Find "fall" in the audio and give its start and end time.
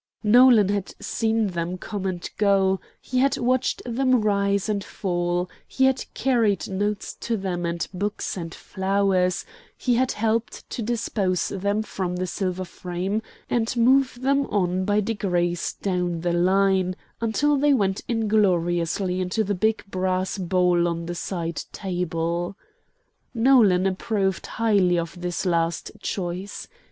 4.83-5.47